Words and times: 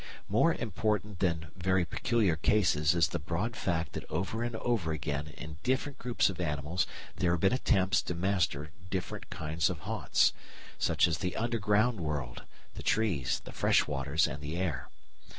More 0.29 0.55
important 0.55 1.19
than 1.19 1.51
very 1.55 1.85
peculiar 1.85 2.35
cases 2.35 2.95
is 2.95 3.09
the 3.09 3.19
broad 3.19 3.55
fact 3.55 3.93
that 3.93 4.09
over 4.09 4.41
and 4.41 4.55
over 4.55 4.91
again 4.91 5.27
in 5.27 5.57
different 5.61 5.99
groups 5.99 6.27
of 6.27 6.39
animals 6.41 6.87
there 7.17 7.29
have 7.33 7.39
been 7.41 7.53
attempts 7.53 8.01
to 8.01 8.15
master 8.15 8.71
different 8.89 9.29
kinds 9.29 9.69
of 9.69 9.81
haunts 9.81 10.33
such 10.79 11.07
as 11.07 11.19
the 11.19 11.35
underground 11.35 11.99
world, 11.99 12.45
the 12.73 12.81
trees, 12.81 13.41
the 13.45 13.51
freshwaters, 13.51 14.25
and 14.25 14.41
the 14.41 14.57
air. 14.57 14.89